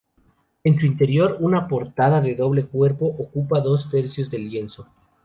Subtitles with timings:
[0.63, 4.87] En su interior una portada de doble cuerpo ocupa dos tercios del lienzo.